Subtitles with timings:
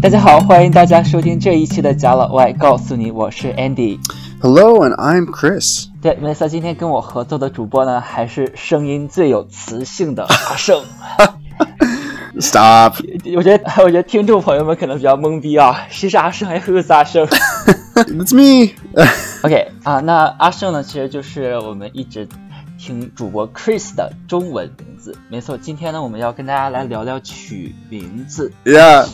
[0.00, 3.98] 大家好，欢迎大家收听这一期的贾老外告诉你，我是 Andy。
[4.40, 5.86] Hello, and I'm Chris.
[6.00, 10.84] 对，没错今天跟我合作的主播呢，还是声音最有磁性的阿胜。
[12.38, 12.94] Stop.
[13.36, 17.26] 我觉得，我觉得听众朋友们可能比较懵逼啊，谁是阿胜，Who's 阿胜
[18.06, 22.28] It's me.？OK 啊，那阿胜呢，其实就是我们一直
[22.78, 25.18] 听主播 Chris 的中文名字。
[25.28, 28.52] 没错，今天呢，我们要跟大家来聊聊取名字。
[28.64, 29.04] yeah.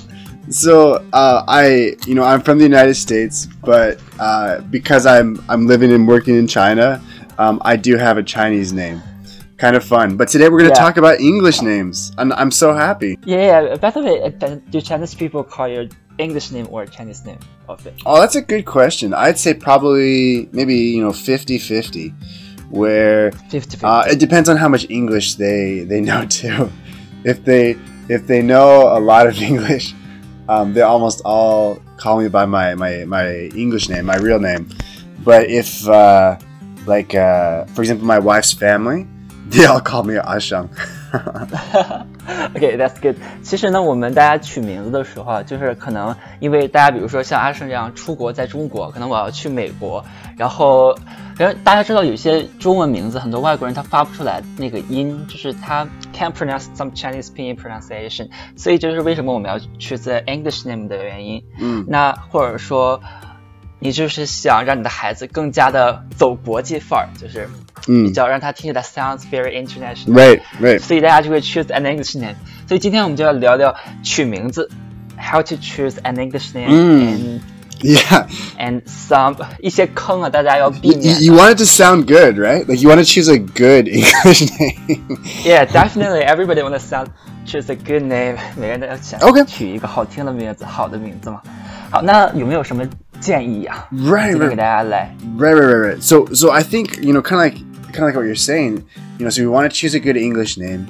[0.51, 5.67] So uh, I, you know, I'm from the United States, but uh, because I'm I'm
[5.67, 7.01] living and working in China,
[7.39, 9.01] um, I do have a Chinese name.
[9.57, 10.17] Kind of fun.
[10.17, 10.85] But today we're going to Yeah.
[10.87, 13.17] talk about English names, and I'm so happy.
[13.25, 13.77] Yeah, yeah.
[13.77, 15.87] By the way, uh, do Chinese people call your
[16.19, 17.39] English name or Chinese name?
[18.05, 19.15] Oh, that's a good question.
[19.15, 22.13] I'd say probably maybe you know 50-50,
[22.71, 26.71] where 50 Uh, it depends on how much English they they know too.
[27.25, 27.77] If they
[28.11, 29.95] if they know a lot of English,
[30.49, 34.69] um, they almost all call me by my, my, my English name, my real name.
[35.25, 36.39] But if uh,
[36.87, 39.07] like uh, for example, my wife's family,
[39.49, 40.69] they all call me Ashang.
[42.57, 43.17] OK, that's good.
[43.43, 50.05] 其实呢，我们大家取名字的时候啊，就是可能因为大家比如说像阿胜这样出国在中国，可能我要去美国，
[50.37, 50.97] 然后
[51.37, 61.45] 然后大家知道有些中文名字，很多外国人他发不出来那个音，就是他 can't pronounce some Chinese pinyin pronunciation，所以这就是为什么我们要去 the English name 的原因。
[61.59, 63.01] 嗯那或者说。
[63.84, 67.48] 你就是想让你的孩子更加的走国际范儿，就是
[67.86, 68.12] 比 Mm.
[68.14, 70.14] 较让他听起来 sounds very international。
[70.14, 70.80] Right, right.
[70.80, 72.36] 所以大家就会 choose an English name。
[72.68, 74.70] 所以今天我们就要聊聊取名字，
[75.18, 77.42] how to choose an English name、嗯
[77.82, 78.28] Yeah.
[78.58, 82.66] and and some 一些坑啊，大家要避 You, 免 you want it to sound good, right?
[82.68, 85.08] Like you want to choose a good English name.
[85.46, 87.08] Yeah, definitely everybody want to sound
[87.46, 88.36] choose a good name。
[88.58, 91.42] 每个人都要想 OK 取一个好听的名字，好的名字嘛。
[91.90, 92.84] 好，那有没有什么
[93.20, 93.88] 建议啊？
[93.92, 94.50] Right, 今天 right.
[94.50, 96.02] 给大家来 Right, right, right, right.
[96.02, 97.58] So, so I think you know, kind of like,
[97.92, 98.84] kind of like what you're saying.
[99.18, 100.88] You know, so we want to choose a good English name,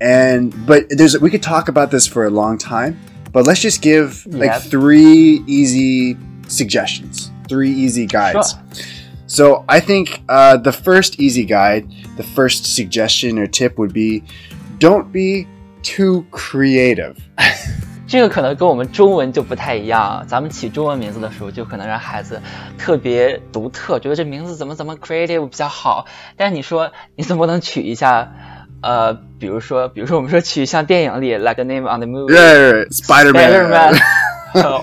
[0.00, 2.96] and but there's we could talk about this for a long time,
[3.32, 4.62] but let's just give like Yep.
[4.70, 6.16] three easy
[6.46, 8.52] suggestions, three easy guides.
[8.52, 8.86] Sure.
[9.26, 14.22] So I think uh, the first easy guide, the first suggestion or tip would be,
[14.78, 15.48] don't be
[15.82, 17.18] too creative.
[18.07, 20.25] 这个可能跟我们中文就不太一样。
[20.27, 22.41] 咱们起中文名字的时候，就可能让孩子
[22.77, 26.05] 特别独特，觉得这名字怎么怎么 creative 比较好。
[26.37, 28.31] 但是你说你怎么能取一下？
[28.79, 32.87] 呃，比如说，比如说我们说取像电影里 like the name on the right.
[32.91, 33.99] Spider-Man, Spider-Man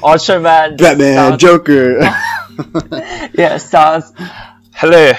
[0.02, 2.00] Ultraman, Batman, Joker.
[3.34, 4.12] Yeah, sounds.
[4.74, 5.14] Hello,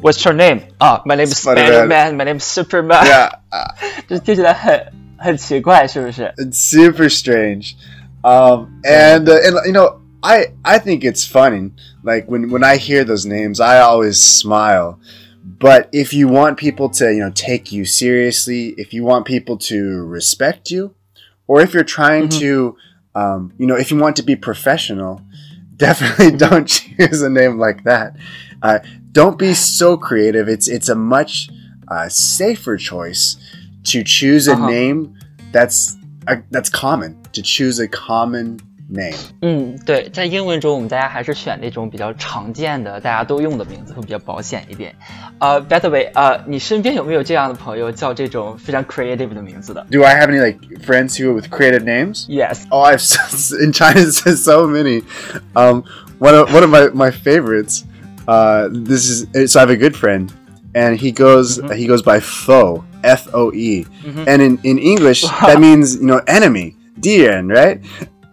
[0.00, 0.60] what's your name?
[0.78, 1.88] 啊、m y name is Spider-Man.
[1.88, 2.16] Spider-Man.
[2.16, 3.04] My name is Superman.
[3.04, 3.30] yeah.
[3.50, 3.74] uh,
[4.08, 6.33] 这听起来很 很奇怪，是不是？
[6.37, 7.75] It's super strange.
[8.23, 11.71] Um, and uh, and you know, I I think it's funny.
[12.03, 14.99] Like when when I hear those names, I always smile.
[15.59, 19.57] But if you want people to you know take you seriously, if you want people
[19.69, 20.93] to respect you,
[21.47, 22.39] or if you're trying Mhm.
[22.39, 22.75] to,
[23.15, 25.21] um, you know, if you want to be professional,
[25.75, 28.15] definitely don't choose a name like that.
[28.61, 28.79] Uh,
[29.11, 30.47] don't be so creative.
[30.47, 31.49] It's it's a much
[31.87, 33.37] uh, safer choice
[33.85, 34.69] to choose a Uh-huh.
[34.69, 35.09] name
[35.51, 35.95] that's
[36.27, 37.15] uh, that's common.
[37.33, 38.59] To choose a common
[38.89, 39.15] name.
[39.41, 44.93] 嗯，对，在英文中我们大家还是选那种比较常见的、大家都用的名字，会比较保险一点。
[45.39, 52.27] 呃、b y the way，呃，你身边有没有这样的朋友叫这种非常 creative 的名字的 Do I have any like friends who with creative names?
[52.27, 53.01] ？Yes， Oh, I've
[53.63, 55.03] in China there's so many.
[55.55, 55.83] Um,
[56.19, 57.85] one of one of my my favorites.
[58.27, 60.31] Uh, this is so I have a good friend,
[60.75, 61.75] and he goes Mhm.
[61.75, 64.23] he goes by Foe F O E, Mhm.
[64.31, 65.47] and in in English Wow.
[65.47, 66.67] that means you know enemy,
[67.03, 67.77] DN, right?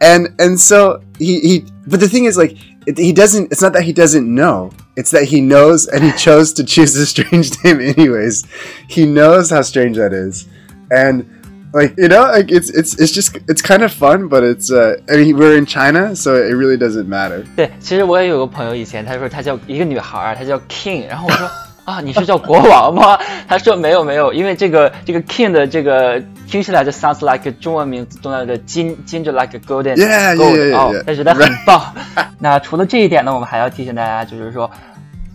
[0.00, 1.54] And and so he he.
[1.91, 2.54] But the thing is like.
[2.88, 3.53] It, he doesn't.
[3.53, 4.71] It's not that he doesn't know.
[4.97, 8.37] It's that he knows, and he chose to choose a strange name anyways.
[8.88, 10.46] He knows how strange that is,
[10.90, 11.26] and
[11.75, 14.96] like you know like it's it's it's just it's kind of fun but it's uh
[15.12, 21.46] i mean we're in china so it really doesn't matter 对， 其实我也有个朋友，以前他说他叫一个女孩儿，她叫 King，然后我说
[21.85, 23.19] 啊，你是叫国王吗？
[23.47, 31.94] 他说没有没有，因为这个这个 King 的这个听起来就 sounds like 中文名字中的金金就 like a golden Yeah, yeah, gold yeah, yeah, 哦他觉得很棒。
[32.39, 34.71] 那除了这一点呢，我们还要提醒大家，就是说，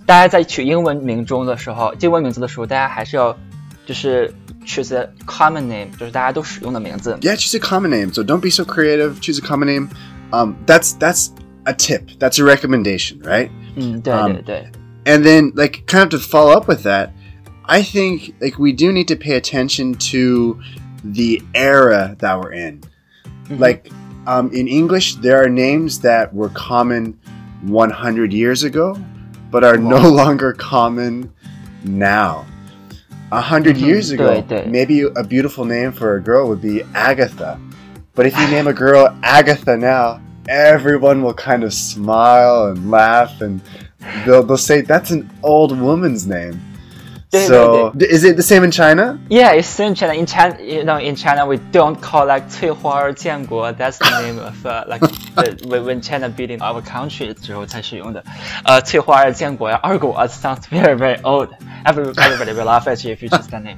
[0.06, 3.36] 大家在取英文名中的时候，英文名字的时候，大家还是要
[3.84, 4.32] 就是
[4.64, 7.16] choose a common name，就是大家都使用的名字。
[7.20, 9.88] yeah choose a common name so don't be so creative choose a common name
[10.30, 11.28] um that's that's
[11.64, 14.72] a tip that's a recommendation right 嗯，对 Um, 对对。
[15.08, 17.12] And then like kind of to follow up with that
[17.64, 20.60] i think like we do need to pay attention to
[21.02, 22.80] the era that we're in
[23.48, 23.58] Mhm.
[23.60, 23.90] like
[24.26, 27.16] Um, in English, there are names that were common
[27.62, 28.94] 100 years ago,
[29.50, 31.32] but are no longer common
[31.82, 32.44] now.
[33.32, 37.58] A hundred Mhm, years ago, maybe a beautiful name for a girl would be Agatha.
[38.14, 43.40] But if you name a girl Agatha now, everyone will kind of smile and laugh
[43.40, 43.62] and
[44.25, 46.59] they'll, they'll say that's an old woman's name.
[47.31, 49.17] 对， So, d- is it the same in China?
[49.27, 50.13] Yeah, it's same China.
[50.13, 53.73] In China, you know, in China, we don't call like 翠花儿建国.
[53.73, 58.23] That's the name of uh, like the, when when China beating our country 之后才使用的。
[58.65, 61.49] 呃，翠花儿建国呀，二国 sounds very very old.
[61.83, 63.77] Every everybody will laugh at you if you choose that name.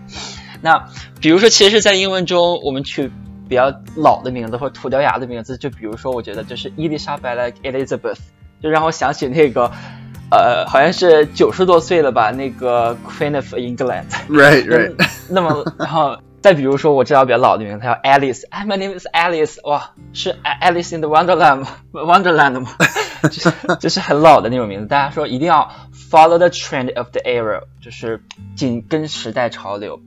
[0.62, 0.90] 那
[1.22, 3.10] 比如说，其实，在英文中，我们取
[3.48, 8.18] 比较老的名字或者土掉牙的名字，就比如说，我觉得就是伊丽莎白 like Elizabeth，
[8.62, 9.72] 就让我想起那个。
[10.31, 14.95] 呃，好像是九十多岁了吧，那个 Queen of England，Right, right.
[15.29, 18.45] 那么，然后再比如说，我知道比较老的名字，它叫 Alice。
[18.51, 19.59] 哎，My name is Alice。
[19.69, 22.71] 哇，是 Alice in the Wonderland 吗？Wonderland 吗？
[23.23, 24.87] 就是就是很老的那种名字。
[24.87, 25.71] 大家说一定要
[26.11, 28.23] follow the trend of the era，就是
[28.57, 30.01] 紧跟时代潮流。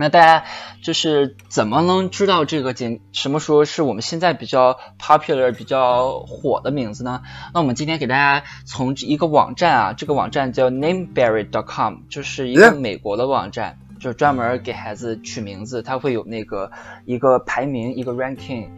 [0.00, 0.44] 那大家
[0.82, 7.20] 就是怎么能知道这个简什么时候是我们现在比较 popular、比较火的名字呢？
[7.52, 16.72] 那我们今天给大家从一个网站啊，这个网站叫 nameberry.com，就是一个美国的网站，就是专门给孩子取名字，它会有那个
[17.04, 18.68] 一个排名，一个 ranking。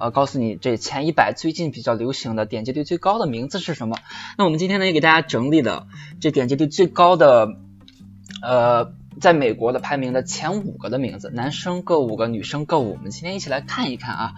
[0.00, 3.96] 呃，告诉你这前一百最近比较流行的、点击率最高的名字是什么？
[4.36, 5.88] 那我们今天呢也给大家整理了
[6.20, 7.56] 这点击率最高的，
[8.42, 12.93] 呃，在美国的排名的前五个的名字，男生各五个，女生各五。
[12.93, 14.33] 我们今天一起来看一看啊。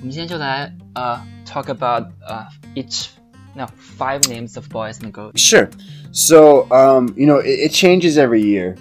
[0.00, 2.46] 我们今天就来呃 talk about 呃
[2.76, 3.08] each
[3.56, 3.66] no
[3.98, 5.32] five names of boys and girls.
[5.34, 5.68] Sure.
[6.12, 8.76] So, um, you know, it, it changes every year,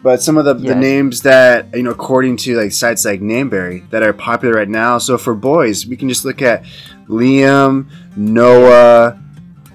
[0.00, 0.80] but some of the, the Yes.
[0.80, 4.98] names that you know, according to like sites like Nameberry, that are popular right now.
[4.98, 6.62] So for boys, we can just look at
[7.08, 7.86] Liam,
[8.16, 9.18] Noah,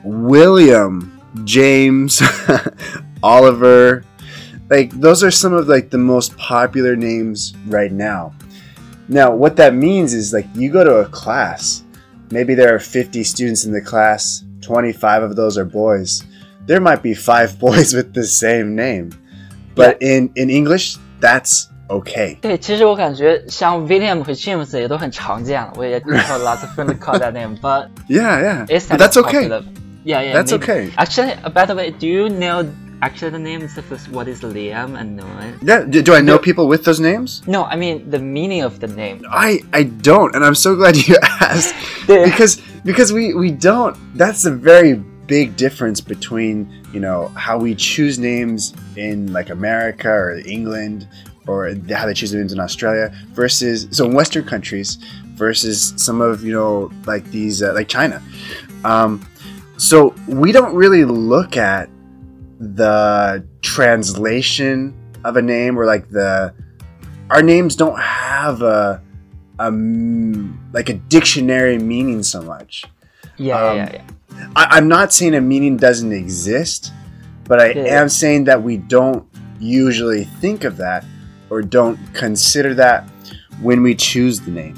[0.05, 1.11] William,
[1.43, 2.23] James,
[3.21, 4.05] Oliver.
[4.69, 8.33] Like those are some of like the most popular names right now.
[9.07, 11.83] Now, what that means is like you go to a class,
[12.31, 16.23] maybe there are 50 students in the class, 25 of those are boys.
[16.65, 19.11] There might be five boys with the same name.
[19.75, 22.37] But in, in English, that's okay.
[22.41, 28.65] 对，其实我感觉像 William 和 James 也都很常见了，我也听说 lots of friends call that name, but Yeah, yeah.
[28.67, 29.47] it's But not that's okay.
[29.49, 29.63] popular.
[30.03, 30.33] Yeah, yeah.
[30.33, 30.63] That's maybe.
[30.63, 30.91] okay.
[30.97, 32.63] Actually, uh, by the way, do you know
[33.02, 35.52] actually the names of this- what is Liam and Noah?
[35.62, 37.42] Yeah, do, do I know people with those names?
[37.46, 39.24] No, I mean the meaning of the name.
[39.30, 41.74] I I don't, and I'm so glad you asked
[42.06, 43.96] because because we we don't.
[44.16, 44.94] That's a very
[45.26, 51.06] big difference between you know how we choose names in like America or England
[51.46, 54.98] or how they choose names in Australia versus so in Western countries
[55.34, 58.20] versus some of you know like these uh, like China.
[58.84, 59.24] Um,
[59.76, 61.88] so we don't really look at
[62.60, 66.52] the translation of a name or like the
[67.30, 69.00] our names don't have a,
[69.58, 69.70] a
[70.72, 72.84] like a dictionary meaning so much.
[73.38, 74.02] Yeah, Um, yeah, yeah.
[74.56, 76.92] I, I'm not saying a meaning doesn't exist,
[77.48, 78.00] but I Yeah.
[78.02, 79.24] am saying that we don't
[79.58, 81.04] usually think of that
[81.50, 83.08] or don't consider that
[83.62, 84.76] when we choose the name.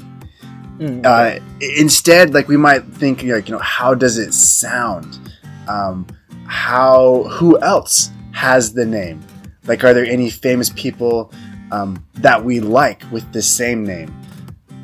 [0.79, 1.39] 嗯，Uh,
[1.77, 5.19] instead, like we might think, like you know, how does it sound?
[5.67, 6.05] Um,
[6.52, 9.18] how who else has the name?
[9.66, 11.30] Like, are there any famous people
[11.70, 14.08] um, that we like with the same name?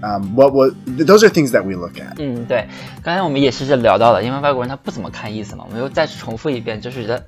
[0.02, 0.74] Um, what was?
[0.84, 2.18] th- Those are things that we look at.
[2.18, 2.68] 嗯，对，
[3.02, 7.24] 刚才我们也是聊到了，因为外国人他不怎么看意思嘛，我们又再重复一遍，就是觉得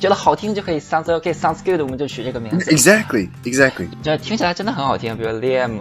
[0.00, 3.88] 觉得好听就可以 sounds okay sounds good，我们就取这个名字， Exactly, exactly.
[4.02, 5.78] 这听起来真的很好听，比如 Liam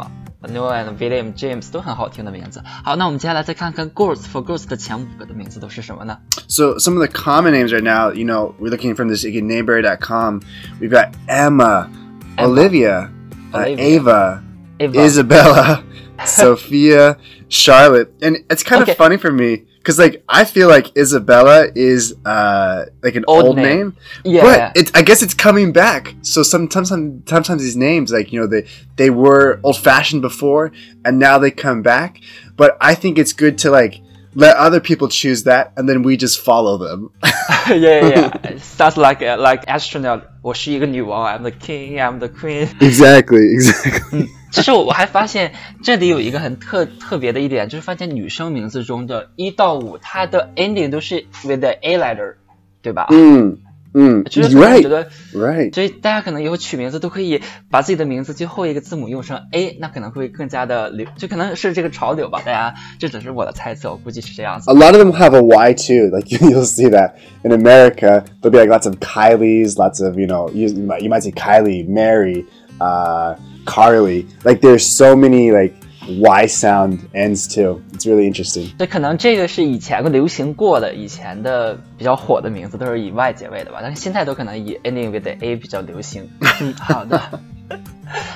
[0.48, 2.62] Noah and William James 都很好听的名字。
[2.84, 6.18] 好，那我们接下来再看看 Girls for Girls 的前五个的名字都是什么呢
[6.48, 10.40] ？So some of the common names right now, you know, we're looking from this nameberry.com.
[10.80, 11.90] We've got Emma,
[12.36, 13.10] Emma Olivia,
[13.52, 13.76] uh, Olivia.
[13.76, 14.42] Uh, Ava,
[14.80, 15.84] Ava, Isabella,
[16.24, 17.16] Sophia,
[17.48, 18.92] Charlotte, and it's kind okay.
[18.92, 23.45] of funny for me because like I feel like Isabella is uh like an Old
[23.45, 23.65] old, name.
[23.65, 24.71] name, Yeah, but yeah.
[24.75, 26.15] it's I guess it's coming back.
[26.21, 30.71] So sometimes sometimes these names like you know they they were old fashioned before
[31.03, 32.19] and now they come back.
[32.57, 34.01] But I think it's good to like
[34.33, 37.11] let other people choose that and then we just follow them.
[37.69, 38.57] yeah, yeah, yeah.
[38.59, 40.23] Sounds like a, like astronaut。
[40.41, 42.67] 我是一个女王，I'm the king, I'm the queen。
[42.79, 44.27] exactly, exactly.
[44.50, 45.52] 其实我我还发现
[45.82, 52.34] 这里有一个很特特别的一点，就是发现女生名字中的一到五，它的 ending 都是 with the A letter，
[52.82, 53.58] 对吧？Mm.
[53.92, 55.74] Mm, 就是我 right, 觉得，right.
[55.74, 57.42] 所以大家可能以后取名字都可以
[57.72, 62.40] 把自己的名字最后一个字母用成 A，那可能会更加的流，就可能是这个潮流吧。
[62.44, 64.74] 大家这只是我的猜测，我估计是这样子 A。
[64.74, 66.08] lot of them have a Y too.
[66.16, 70.28] Like you'll see that in America, there'll be like lots of Kylies, lots of you
[70.28, 70.48] know.
[70.52, 72.46] You, might you might say Kylie, Mary,
[72.80, 74.26] uh, Carly.
[74.44, 75.74] Like there's so many like
[76.08, 77.82] Y sound ends too.
[77.92, 78.74] It's really interesting.
[78.76, 86.28] 对，可能这个是以前流行过的，以前的比较火的名字都是以 Y 结尾的吧，但是现在都可能以 ending with A 比较流行。
[86.60, 87.20] 嗯， 好的，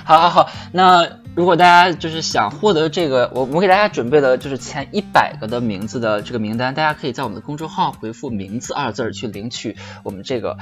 [0.04, 0.50] 好好好。
[0.70, 10.56] 那如果大家就是想获得这个，我我给大家准备了就是前一百个的名字的这个名单，大家可以在我们的公众号回复“名字”二字去领取我们这个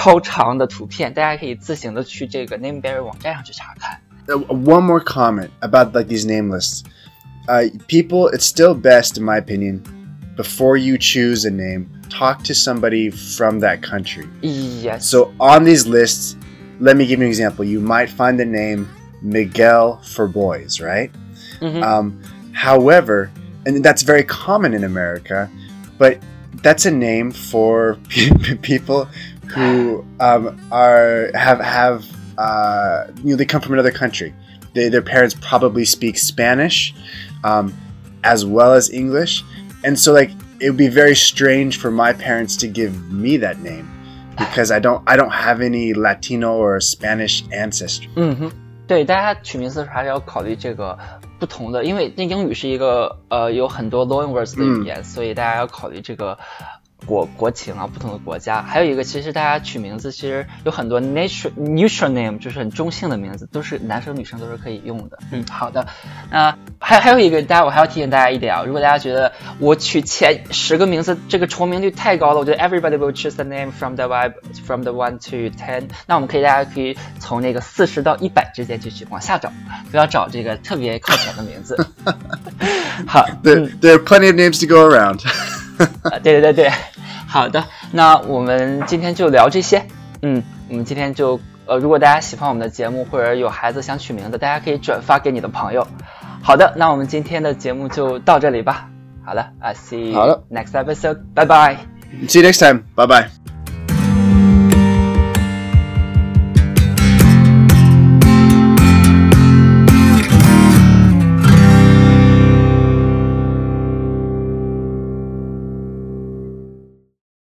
[0.00, 3.98] 超长的图片，大家可以自行的去这个 Nameberry 网站上去查看。
[4.28, 6.82] Uh, one more comment about like these name lists.
[7.48, 9.82] Uh, people, it's still best in my opinion.
[10.36, 14.26] Before you choose a name, talk to somebody from that country.
[14.42, 16.36] Yes， So on these lists,
[16.78, 17.64] let me give you an example.
[17.64, 18.86] You might find the name
[19.22, 21.10] Miguel for boys, right?
[21.60, 21.82] Mhm.
[21.82, 22.20] Um,
[22.52, 23.30] however,
[23.64, 25.48] and that's very common in America,
[25.98, 26.18] but
[26.62, 29.08] that's a name for pe- people
[29.54, 32.04] who um, are have have
[32.36, 34.34] uh, you know they come from another country.
[34.74, 36.94] They, their parents probably speak Spanish
[37.44, 37.72] um,
[38.22, 39.42] as well as English,
[39.84, 43.60] and so like it would be very strange for my parents to give me that
[43.60, 43.88] name
[44.36, 48.08] because I don't I don't have any Latino or Spanish ancestry.
[48.16, 48.50] 嗯哼，
[48.86, 50.98] 对，大家取名字的时候还是要考虑这个
[51.38, 56.38] 不同的，因为那英语是一个呃有很多 loan words 的语言，所以大家要考虑这个
[57.05, 58.61] 国国情啊，不同的国家。
[58.61, 65.17] 还有一个，其实大家取名字其实有很多 nature neutral name，就是很中性的名字，都是男生女生都是可以用的。
[65.31, 65.85] 嗯，好的。
[66.29, 74.33] 那还还有一个，大家我还要提醒大家一点啊，如果大家觉得我取前十个名字这个重名率太高了，我觉得 everybody will choose the name from the vibe
[74.65, 79.51] from the one to ten，那我们可以大家可以从那个四十到一百之间继续往下找，
[79.89, 81.75] 不要找这个特别靠前的名字。
[83.07, 85.21] 好，There, there are plenty of names to go around.
[86.03, 86.71] 啊，对对对对，
[87.27, 89.85] 好的，那我们今天就聊这些。
[90.21, 95.87] 嗯，我们今天就呃，如果大家喜欢我们的节目，或者有孩子想取名字，大家可以转发给你的朋友。
[96.41, 98.87] 好的，那我们今天的节目就到这里吧。
[99.23, 101.77] 好了，，I，see you 好了 next episode，拜拜。
[102.27, 102.83] See you next time.
[102.95, 103.40] Bye bye.